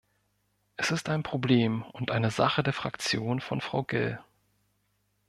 Es 0.77 0.89
ist 0.89 1.09
ein 1.09 1.21
Problem 1.21 1.83
und 1.83 2.09
eine 2.09 2.31
Sache 2.31 2.63
der 2.63 2.73
Fraktion 2.73 3.39
von 3.39 3.61
Frau 3.61 3.83
Gill. 3.83 4.17